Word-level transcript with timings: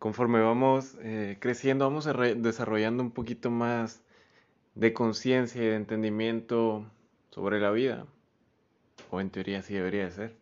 conforme 0.00 0.40
vamos 0.40 0.96
eh, 1.02 1.36
creciendo, 1.38 1.84
vamos 1.84 2.06
desarrollando 2.06 3.04
un 3.04 3.12
poquito 3.12 3.50
más 3.50 4.02
de 4.74 4.92
conciencia 4.92 5.62
y 5.62 5.66
de 5.66 5.76
entendimiento 5.76 6.84
sobre 7.30 7.60
la 7.60 7.70
vida. 7.70 8.06
O 9.10 9.20
en 9.20 9.30
teoría 9.30 9.60
así 9.60 9.74
debería 9.74 10.06
de 10.06 10.10
ser. 10.10 10.36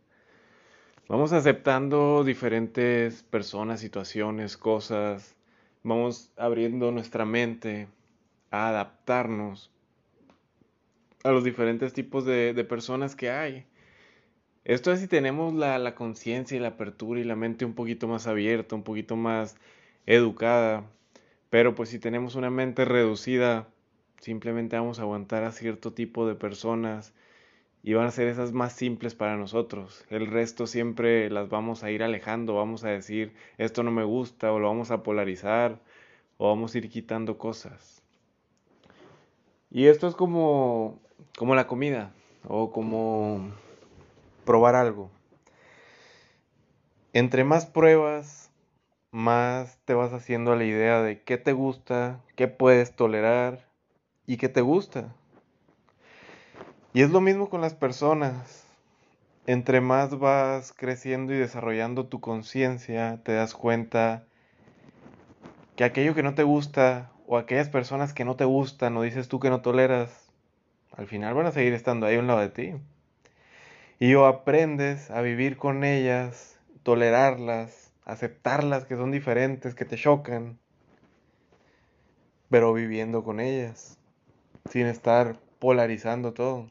Vamos 1.08 1.32
aceptando 1.32 2.22
diferentes 2.22 3.22
personas, 3.24 3.80
situaciones, 3.80 4.57
cosas. 4.57 5.34
Vamos 5.82 6.30
abriendo 6.36 6.93
nuestra 6.93 7.25
mente 7.25 7.88
a 8.50 8.68
adaptarnos 8.68 9.72
a 11.25 11.32
los 11.32 11.43
diferentes 11.43 11.93
tipos 11.93 12.25
de, 12.25 12.64
personas 12.68 13.16
que 13.16 13.30
hay. 13.30 13.66
Esto 14.69 14.93
es 14.93 15.00
si 15.00 15.09
tenemos 15.09 15.55
la, 15.55 15.79
la 15.79 15.95
conciencia 15.95 16.55
y 16.55 16.61
la 16.61 16.68
apertura 16.68 17.18
y 17.21 17.25
la 17.25 17.37
mente 17.37 17.64
un 17.64 17.73
poquito 17.73 18.07
más 18.07 18.27
abierta, 18.27 18.75
un 18.77 18.82
poquito 18.82 19.17
más 19.17 19.57
educada. 20.05 20.85
Pero 21.49 21.75
pues 21.75 21.89
si 21.89 21.99
tenemos 21.99 22.35
una 22.35 22.50
mente 22.50 22.85
reducida, 22.85 23.67
simplemente 24.21 24.76
vamos 24.76 24.99
a 24.99 25.03
aguantar 25.03 25.45
a 25.45 25.53
cierto 25.53 25.95
tipo 25.95 26.29
de 26.29 26.35
personas 26.35 27.14
y 27.82 27.95
van 27.95 28.09
a 28.09 28.11
ser 28.11 28.29
esas 28.29 28.53
más 28.53 28.75
simples 28.75 29.14
para 29.14 29.39
nosotros. 29.39 30.04
El 30.11 30.26
resto 30.26 30.67
siempre 30.67 31.31
las 31.31 31.48
vamos 31.48 31.82
a 31.82 31.90
ir 31.90 32.03
alejando, 32.03 32.55
vamos 32.55 32.84
a 32.84 32.91
decir 32.91 33.33
esto 33.56 33.83
no 33.83 33.91
me 33.91 34.05
gusta 34.05 34.53
o 34.53 34.59
lo 34.59 34.69
vamos 34.69 34.91
a 34.91 35.03
polarizar 35.03 35.81
o 36.37 36.48
vamos 36.48 36.75
a 36.75 36.78
ir 36.78 36.91
quitando 36.91 37.39
cosas. 37.39 38.03
Y 39.70 39.87
esto 39.87 40.09
es 40.09 40.14
como 40.14 41.00
como 41.39 41.55
la 41.55 41.67
comida 41.67 42.12
o 42.47 42.70
como 42.70 43.50
probar 44.48 44.77
algo. 44.77 45.11
Entre 47.12 47.44
más 47.44 47.66
pruebas, 47.66 48.50
más 49.11 49.78
te 49.84 49.92
vas 49.92 50.14
haciendo 50.14 50.56
la 50.56 50.64
idea 50.64 51.02
de 51.02 51.22
qué 51.22 51.36
te 51.36 51.52
gusta, 51.52 52.23
qué 52.34 52.48
puedes 52.48 52.97
tolerar 52.97 53.69
y 54.27 54.39
qué 54.39 54.48
te 54.48 54.62
gusta. 54.62 55.14
Y 56.95 57.03
es 57.03 57.11
lo 57.11 57.20
mismo 57.20 57.50
con 57.50 57.61
las 57.61 57.75
personas. 57.75 58.67
Entre 59.47 59.83
más 59.83 60.19
vas 60.19 60.73
creciendo 60.73 61.34
y 61.34 61.36
desarrollando 61.36 62.06
tu 62.06 62.23
conciencia, 62.23 63.20
te 63.25 63.33
das 63.33 63.53
cuenta 63.53 64.25
que 65.77 65.84
aquello 65.84 66.14
que 66.14 66.23
no 66.23 66.34
te 66.34 66.42
gusta 66.42 67.12
o 67.27 67.36
aquellas 67.36 67.69
personas 67.69 68.14
que 68.14 68.25
no 68.25 68.36
te 68.36 68.47
gustan 68.47 68.97
o 68.97 69.03
dices 69.03 69.28
tú 69.28 69.41
que 69.41 69.51
no 69.51 69.61
toleras, 69.61 70.33
al 70.97 71.06
final 71.06 71.34
van 71.34 71.45
a 71.45 71.53
seguir 71.53 71.75
estando 71.75 72.06
ahí 72.06 72.17
a 72.17 72.20
un 72.20 72.28
lado 72.28 72.41
de 72.41 72.48
ti. 72.48 72.75
Y 73.99 74.15
o 74.15 74.27
aprendes 74.27 75.11
a 75.11 75.21
vivir 75.23 75.57
con 75.57 75.85
ellas, 75.85 76.59
tolerarlas, 76.83 77.93
aceptarlas 78.05 78.85
que 78.85 78.97
son 78.97 79.11
diferentes, 79.11 79.75
que 79.75 79.85
te 79.85 79.97
chocan, 79.97 80.59
pero 82.49 82.73
viviendo 82.73 83.25
con 83.25 83.41
ellas, 83.41 83.99
sin 84.71 84.87
estar 84.87 85.37
polarizando 85.59 86.33
todo. 86.33 86.71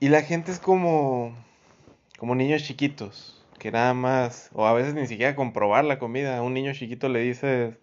Y 0.00 0.08
la 0.08 0.22
gente 0.22 0.52
es 0.52 0.60
como 0.60 1.34
como 2.18 2.34
niños 2.34 2.64
chiquitos, 2.64 3.40
que 3.58 3.70
nada 3.70 3.94
más 3.94 4.50
o 4.52 4.66
a 4.66 4.72
veces 4.72 4.94
ni 4.94 5.06
siquiera 5.06 5.36
comprobar 5.36 5.84
la 5.84 6.00
comida, 6.00 6.36
a 6.36 6.42
un 6.42 6.52
niño 6.52 6.72
chiquito 6.72 7.08
le 7.08 7.20
dices, 7.20 7.76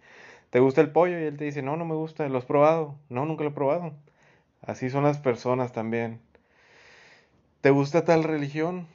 ¿te 0.49 0.59
gusta 0.59 0.81
el 0.81 0.91
pollo? 0.91 1.19
Y 1.19 1.23
él 1.23 1.37
te 1.37 1.45
dice, 1.45 1.61
no, 1.61 1.77
no 1.77 1.85
me 1.85 1.95
gusta, 1.95 2.27
¿lo 2.27 2.37
has 2.37 2.45
probado? 2.45 2.95
No, 3.09 3.25
nunca 3.25 3.43
lo 3.43 3.51
he 3.51 3.53
probado. 3.53 3.93
Así 4.67 4.89
son 4.89 5.03
las 5.03 5.19
personas 5.19 5.71
también. 5.73 6.19
¿Te 7.61 7.69
gusta 7.69 8.03
tal 8.05 8.23
religión? 8.23 8.87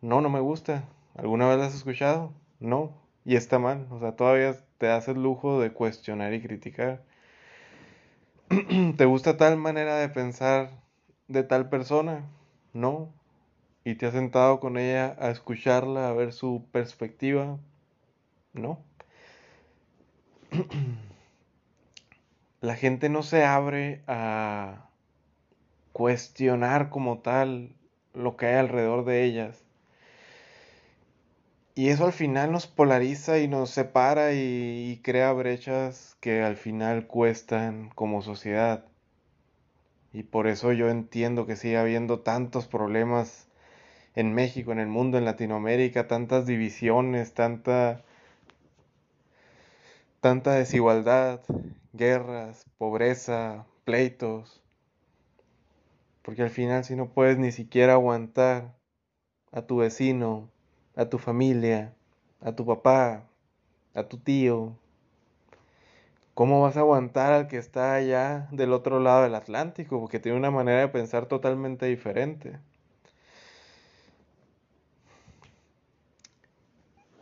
No, 0.00 0.20
no 0.20 0.28
me 0.28 0.40
gusta. 0.40 0.84
¿Alguna 1.16 1.48
vez 1.48 1.58
la 1.58 1.66
has 1.66 1.74
escuchado? 1.74 2.32
No. 2.60 2.92
Y 3.24 3.36
está 3.36 3.58
mal. 3.58 3.86
O 3.90 4.00
sea, 4.00 4.16
todavía 4.16 4.56
te 4.78 4.86
das 4.86 5.08
el 5.08 5.22
lujo 5.22 5.60
de 5.60 5.72
cuestionar 5.72 6.34
y 6.34 6.42
criticar. 6.42 7.02
¿Te 8.96 9.04
gusta 9.04 9.36
tal 9.36 9.56
manera 9.56 9.96
de 9.96 10.08
pensar 10.08 10.70
de 11.28 11.42
tal 11.44 11.68
persona? 11.68 12.24
No. 12.72 13.12
¿Y 13.84 13.94
te 13.94 14.06
has 14.06 14.14
sentado 14.14 14.58
con 14.60 14.78
ella 14.78 15.16
a 15.18 15.30
escucharla, 15.30 16.08
a 16.08 16.12
ver 16.12 16.32
su 16.32 16.66
perspectiva? 16.72 17.58
No. 18.52 18.80
la 22.60 22.74
gente 22.74 23.08
no 23.08 23.22
se 23.22 23.44
abre 23.44 24.02
a 24.06 24.87
cuestionar 25.98 26.90
como 26.90 27.18
tal 27.18 27.74
lo 28.14 28.36
que 28.36 28.46
hay 28.46 28.54
alrededor 28.54 29.04
de 29.04 29.24
ellas. 29.24 29.64
Y 31.74 31.88
eso 31.88 32.04
al 32.04 32.12
final 32.12 32.52
nos 32.52 32.68
polariza 32.68 33.40
y 33.40 33.48
nos 33.48 33.70
separa 33.70 34.32
y, 34.32 35.00
crea 35.02 35.32
brechas 35.32 36.16
que 36.20 36.44
al 36.44 36.56
final 36.56 37.08
cuestan 37.08 37.90
como 37.96 38.22
sociedad. 38.22 38.84
Y 40.12 40.22
por 40.22 40.46
eso 40.46 40.72
yo 40.72 40.88
entiendo 40.88 41.46
que 41.46 41.56
sigue 41.56 41.78
habiendo 41.78 42.20
tantos 42.20 42.68
problemas 42.68 43.48
en 44.14 44.32
México, 44.34 44.70
en 44.70 44.78
el 44.78 44.86
mundo, 44.86 45.18
en 45.18 45.24
Latinoamérica, 45.24 46.06
tantas 46.06 46.46
divisiones, 46.46 47.34
tanta 47.34 48.04
tanta 50.20 50.52
desigualdad, 50.52 51.40
guerras, 51.92 52.66
pobreza, 52.78 53.66
pleitos. 53.84 54.62
Porque 56.28 56.42
al 56.42 56.50
final 56.50 56.84
si 56.84 56.94
no 56.94 57.08
puedes 57.08 57.38
ni 57.38 57.52
siquiera 57.52 57.94
aguantar 57.94 58.74
a 59.50 59.62
tu 59.62 59.78
vecino, 59.78 60.50
a 60.94 61.06
tu 61.06 61.16
familia, 61.16 61.94
a 62.42 62.52
tu 62.52 62.66
papá, 62.66 63.24
a 63.94 64.02
tu 64.02 64.18
tío, 64.18 64.76
¿cómo 66.34 66.60
vas 66.60 66.76
a 66.76 66.80
aguantar 66.80 67.32
al 67.32 67.48
que 67.48 67.56
está 67.56 67.94
allá 67.94 68.46
del 68.52 68.74
otro 68.74 69.00
lado 69.00 69.22
del 69.22 69.36
Atlántico? 69.36 70.00
Porque 70.00 70.20
tiene 70.20 70.36
una 70.36 70.50
manera 70.50 70.80
de 70.80 70.88
pensar 70.88 71.24
totalmente 71.24 71.86
diferente. 71.86 72.58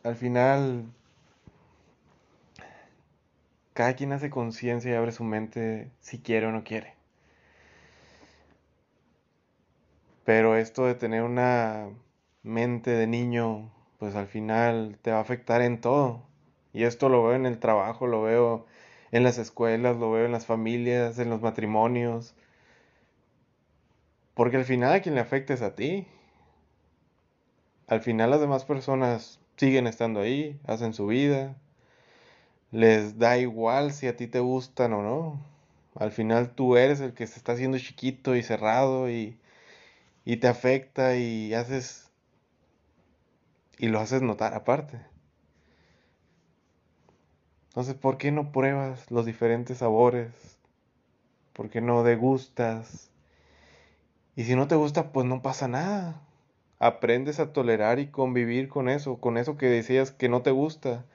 Al 0.03 0.17
final 0.17 0.85
cada 3.73 3.95
quien 3.95 4.13
hace 4.13 4.31
conciencia 4.31 4.91
y 4.91 4.95
abre 4.95 5.13
su 5.13 5.23
mente 5.23 5.93
si 6.01 6.19
quiere 6.19 6.47
o 6.47 6.51
no 6.51 6.65
quiere. 6.65 6.96
Pero 10.27 10.57
esto 10.57 10.87
de 10.87 10.97
tener 10.97 11.23
una 11.23 11.89
mente 12.43 12.91
de 12.91 13.07
niño, 13.07 13.73
pues 13.99 14.17
al 14.17 14.27
final 14.27 14.99
te 15.01 15.13
va 15.13 15.19
a 15.19 15.21
afectar 15.21 15.63
en 15.63 15.81
todo. 15.81 16.25
Y 16.73 16.83
esto 16.83 17.09
lo 17.09 17.25
veo 17.25 17.37
en 17.37 17.47
el 17.47 17.61
trabajo, 17.61 18.09
lo 18.09 18.23
veo 18.23 18.67
en 19.13 19.23
las 19.23 19.39
escuelas, 19.39 19.97
lo 19.99 20.11
veo 20.11 20.27
en 20.27 20.33
las 20.33 20.45
familias, 20.45 21.21
en 21.21 21.31
los 21.31 21.43
matrimonios. 21.43 22.35
Porque 24.35 24.57
al 24.57 24.65
final 24.65 24.93
a 24.95 25.01
quien 25.01 25.15
le 25.15 25.21
afecta 25.21 25.55
es 25.55 25.63
a 25.63 25.77
ti. 25.77 26.09
Al 27.87 28.01
final 28.01 28.31
las 28.31 28.41
demás 28.41 28.65
personas 28.65 29.39
siguen 29.57 29.87
estando 29.87 30.21
ahí, 30.21 30.59
hacen 30.67 30.93
su 30.93 31.07
vida, 31.07 31.55
les 32.73 33.19
da 33.19 33.39
igual 33.39 33.93
si 33.93 34.09
a 34.09 34.17
ti 34.17 34.27
te 34.27 34.41
gustan 34.41 34.93
o 34.93 35.03
no. 35.03 35.41
Al 35.95 36.11
final 36.11 36.51
tú 36.51 36.77
eres 36.77 37.01
el 37.01 37.15
que 37.15 37.29
se 37.29 37.39
está 37.39 37.53
haciendo 37.53 37.79
chiquito 37.79 38.35
y 38.35 38.43
cerrado 38.43 39.09
y, 39.09 39.39
y 40.27 40.37
te 40.37 40.49
afecta 40.49 41.17
y 41.17 41.55
haces 41.55 42.11
y 43.79 43.89
lo 43.89 44.01
haces 44.01 44.21
notar 44.21 44.53
aparte. 44.53 45.01
Entonces, 47.69 47.95
¿por 47.95 48.19
qué 48.19 48.33
no 48.33 48.53
pruebas 48.53 49.11
los 49.11 49.25
diferentes 49.25 49.79
sabores? 49.79 50.59
¿Por 51.55 51.71
qué 51.71 51.81
no 51.81 52.03
degustas? 52.03 53.11
Y 54.35 54.45
si 54.45 54.55
no 54.55 54.69
te 54.69 54.75
gusta, 54.75 55.13
pues 55.13 55.27
no 55.27 55.41
pasa 55.41 55.69
nada. 55.69 56.21
Aprendes 56.79 57.41
a 57.41 57.53
tolerar 57.53 57.99
y 57.99 58.09
convivir 58.09 58.69
con 58.69 58.91
eso, 58.91 59.19
con 59.19 59.39
eso 59.39 59.57
que 59.57 59.67
decías 59.67 60.11
que 60.11 60.29
no 60.29 60.43
te 60.43 60.51
gusta 60.51 61.07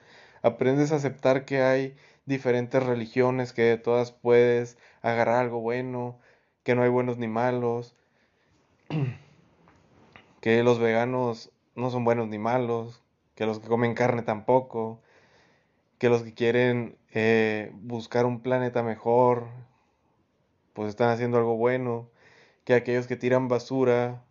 aprendes 0.41 0.91
a 0.91 0.95
aceptar 0.95 1.45
que 1.45 1.61
hay 1.61 1.95
diferentes 2.25 2.81
religiones, 2.83 3.53
que 3.53 3.63
de 3.63 3.77
todas 3.77 4.11
puedes 4.11 4.77
agarrar 5.01 5.35
algo 5.35 5.59
bueno, 5.59 6.19
que 6.63 6.75
no 6.75 6.83
hay 6.83 6.89
buenos 6.89 7.17
ni 7.17 7.27
malos, 7.27 7.95
que 10.41 10.63
los 10.63 10.79
veganos 10.79 11.51
no 11.75 11.89
son 11.89 12.03
buenos 12.03 12.27
ni 12.27 12.37
malos, 12.37 13.01
que 13.35 13.45
los 13.45 13.59
que 13.59 13.67
comen 13.67 13.93
carne 13.93 14.21
tampoco, 14.21 15.01
que 15.97 16.09
los 16.09 16.23
que 16.23 16.33
quieren 16.33 16.97
eh, 17.11 17.71
buscar 17.75 18.25
un 18.25 18.41
planeta 18.41 18.83
mejor, 18.83 19.47
pues 20.73 20.89
están 20.89 21.09
haciendo 21.09 21.37
algo 21.37 21.57
bueno, 21.57 22.09
que 22.63 22.73
aquellos 22.73 23.07
que 23.07 23.15
tiran 23.15 23.47
basura, 23.47 24.23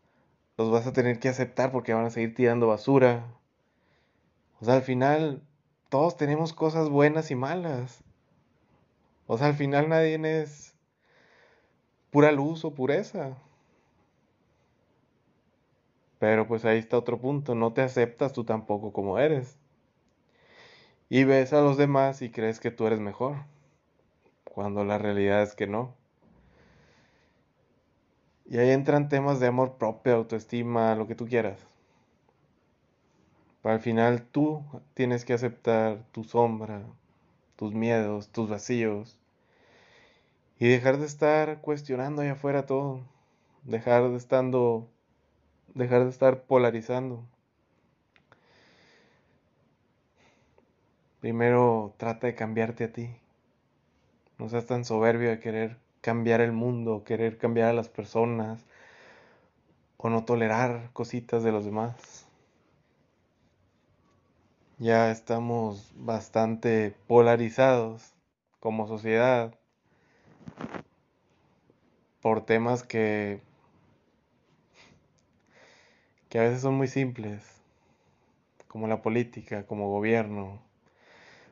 los 0.57 0.71
vas 0.71 0.87
a 0.87 0.93
tener 0.93 1.19
que 1.19 1.29
aceptar 1.29 1.73
porque 1.73 1.95
van 1.95 2.07
a 2.07 2.11
seguir 2.11 2.35
tirando 2.35 2.67
basura. 2.67 3.25
O 4.61 4.65
sea, 4.65 4.75
al 4.75 4.83
final 4.83 5.43
todos 5.89 6.17
tenemos 6.17 6.53
cosas 6.53 6.89
buenas 6.89 7.31
y 7.31 7.35
malas. 7.35 8.03
O 9.27 9.39
sea, 9.39 9.47
al 9.49 9.55
final 9.55 9.89
nadie 9.89 10.19
es 10.43 10.75
pura 12.11 12.33
luz 12.33 12.65
o 12.65 12.75
pureza. 12.75 13.37
Pero 16.21 16.47
pues 16.47 16.65
ahí 16.65 16.79
está 16.79 16.99
otro 16.99 17.19
punto, 17.19 17.57
no 17.57 17.73
te 17.73 17.83
aceptas 17.83 18.33
tú 18.33 18.45
tampoco 18.45 18.93
como 18.93 19.19
eres. 19.19 19.59
Y 21.09 21.25
ves 21.25 21.53
a 21.53 21.63
los 21.63 21.77
demás 21.77 22.23
y 22.23 22.31
crees 22.31 22.61
que 22.61 22.71
tú 22.71 22.87
eres 22.87 23.01
mejor, 23.01 23.39
cuando 24.45 24.85
la 24.85 24.99
realidad 24.99 25.43
es 25.43 25.55
que 25.55 25.67
no. 25.67 25.95
Y 28.45 28.59
ahí 28.59 28.71
entran 28.71 29.09
temas 29.09 29.41
de 29.41 29.47
amor 29.47 29.79
propio, 29.79 30.15
autoestima, 30.15 30.95
lo 30.95 31.07
que 31.07 31.15
tú 31.15 31.27
quieras. 31.27 31.59
Pero 33.63 33.75
al 33.75 33.81
final 33.81 34.23
tú 34.23 34.63
tienes 34.93 35.25
que 35.25 35.33
aceptar 35.33 36.05
tu 36.13 36.25
sombra, 36.25 36.83
tus 37.57 37.73
miedos, 37.73 38.29
tus 38.29 38.51
vacíos. 38.51 39.19
Y 40.59 40.69
dejar 40.69 40.99
de 40.99 41.07
estar 41.07 41.63
cuestionando 41.63 42.21
allá 42.23 42.33
afuera 42.33 42.67
todo. 42.67 43.01
Dejar 43.65 44.11
de 44.11 44.17
estando. 44.17 44.89
Dejar 45.75 46.05
de 46.05 46.11
estar 46.11 46.43
polarizando. 46.43 47.25
Primero 51.21 51.95
trata 51.97 52.27
de 52.27 52.35
cambiarte 52.35 52.85
a 52.85 52.93
ti. 52.93 53.11
No 54.39 54.49
seas 54.49 54.67
tan 54.67 54.85
soberbio 54.85 55.29
de 55.29 55.39
querer 55.39 55.77
cambiar 56.01 56.41
el 56.41 56.53
mundo, 56.53 57.05
querer 57.05 57.37
cambiar 57.37 57.69
a 57.69 57.73
las 57.75 57.89
personas 57.89 58.65
o 59.99 60.09
no 60.09 60.25
tolerar 60.25 60.91
cositas 60.93 61.43
de 61.43 61.53
los 61.53 61.65
demás. 61.67 62.27
Ya 64.79 65.11
estamos 65.11 65.93
bastante 65.95 66.97
polarizados 67.07 68.15
como 68.61 68.89
sociedad 68.89 69.55
por 72.23 72.47
temas 72.47 72.83
que 72.83 73.43
que 76.31 76.39
a 76.39 76.43
veces 76.43 76.63
son 76.63 76.75
muy 76.75 76.87
simples, 76.87 77.61
como 78.69 78.87
la 78.87 79.03
política, 79.03 79.67
como 79.67 79.91
gobierno, 79.91 80.63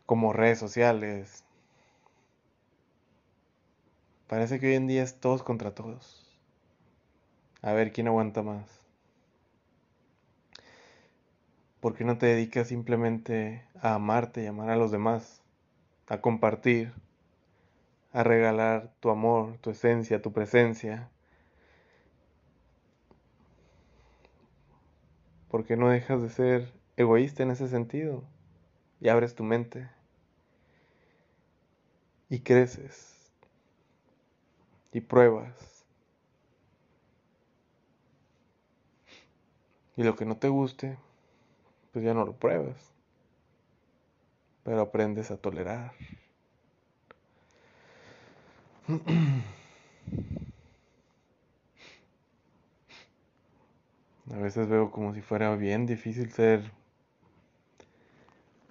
como 0.07 0.33
redes 0.33 0.61
sociales. 0.61 1.45
Parece 4.29 4.61
que 4.61 4.69
hoy 4.69 4.75
en 4.77 4.87
día 4.87 5.03
es 5.03 5.19
todos 5.19 5.43
contra 5.43 5.75
todos. 5.75 6.25
A 7.61 7.73
ver 7.73 7.93
quién 7.93 8.07
aguanta 8.07 8.43
más. 8.43 8.81
¿Por 11.81 11.97
qué 11.97 12.05
no 12.05 12.17
te 12.17 12.27
dedicas 12.27 12.69
simplemente 12.69 13.65
a 13.81 13.95
amarte 13.95 14.45
y 14.45 14.47
amar 14.47 14.71
a 14.71 14.77
los 14.77 14.93
demás? 14.93 15.43
A 16.07 16.21
compartir, 16.21 16.93
a 18.13 18.23
regalar 18.23 18.93
tu 19.01 19.11
amor, 19.11 19.59
tu 19.59 19.71
esencia, 19.71 20.23
tu 20.23 20.33
presencia. 20.33 21.11
¿Por 25.51 25.65
qué 25.65 25.77
no 25.77 25.89
dejas 25.89 26.23
de 26.23 26.29
ser 26.29 26.73
egoísta 26.97 27.43
en 27.43 27.51
ese 27.51 27.69
sentido? 27.69 28.25
Y 29.01 29.09
abres 29.09 29.35
tu 29.35 29.45
mente 29.45 29.89
y 32.29 32.41
creces 32.41 33.33
y 34.93 35.01
pruebas. 35.01 35.87
Y 39.97 40.03
lo 40.05 40.15
que 40.17 40.27
no 40.27 40.37
te 40.37 40.49
guste, 40.49 40.99
pues 41.93 42.05
ya 42.05 42.15
no 42.15 42.25
lo 42.25 42.33
pruebas. 42.35 42.77
Pero 44.65 44.81
aprendes 44.81 45.31
a 45.31 45.37
tolerar. 45.39 45.93
A 54.35 54.37
veces 54.37 54.69
veo 54.69 54.91
como 54.91 55.15
si 55.15 55.23
fuera 55.23 55.55
bien 55.57 55.87
difícil 55.87 56.31
ser 56.31 56.71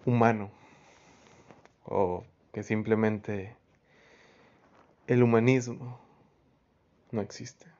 humano 0.06 0.52
o 1.86 2.24
que 2.54 2.64
simplemente 2.64 3.56
el 5.08 5.24
humanismo 5.24 6.00
no 7.12 7.22
existe. 7.22 7.77